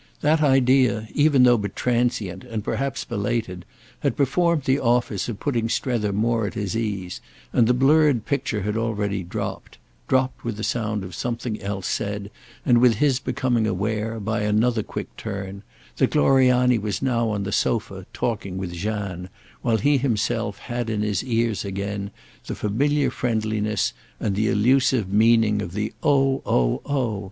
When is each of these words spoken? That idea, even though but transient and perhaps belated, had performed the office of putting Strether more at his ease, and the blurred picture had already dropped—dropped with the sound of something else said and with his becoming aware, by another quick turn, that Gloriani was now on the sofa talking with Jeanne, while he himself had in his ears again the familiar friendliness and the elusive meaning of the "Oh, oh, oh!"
That 0.21 0.41
idea, 0.41 1.07
even 1.13 1.43
though 1.43 1.59
but 1.59 1.75
transient 1.75 2.43
and 2.43 2.63
perhaps 2.63 3.05
belated, 3.05 3.65
had 3.99 4.17
performed 4.17 4.63
the 4.63 4.79
office 4.79 5.29
of 5.29 5.39
putting 5.39 5.69
Strether 5.69 6.11
more 6.11 6.47
at 6.47 6.55
his 6.55 6.75
ease, 6.75 7.21
and 7.53 7.67
the 7.67 7.73
blurred 7.75 8.25
picture 8.25 8.63
had 8.63 8.75
already 8.75 9.21
dropped—dropped 9.21 10.43
with 10.43 10.57
the 10.57 10.63
sound 10.63 11.03
of 11.03 11.13
something 11.13 11.61
else 11.61 11.85
said 11.85 12.31
and 12.65 12.79
with 12.79 12.95
his 12.95 13.19
becoming 13.19 13.67
aware, 13.67 14.19
by 14.19 14.41
another 14.41 14.81
quick 14.81 15.15
turn, 15.17 15.61
that 15.97 16.09
Gloriani 16.09 16.79
was 16.79 17.03
now 17.03 17.29
on 17.29 17.43
the 17.43 17.51
sofa 17.51 18.07
talking 18.11 18.57
with 18.57 18.73
Jeanne, 18.73 19.29
while 19.61 19.77
he 19.77 19.99
himself 19.99 20.57
had 20.57 20.89
in 20.89 21.03
his 21.03 21.23
ears 21.23 21.63
again 21.63 22.09
the 22.47 22.55
familiar 22.55 23.11
friendliness 23.11 23.93
and 24.19 24.35
the 24.35 24.49
elusive 24.49 25.13
meaning 25.13 25.61
of 25.61 25.73
the 25.73 25.93
"Oh, 26.01 26.41
oh, 26.47 26.81
oh!" 26.87 27.19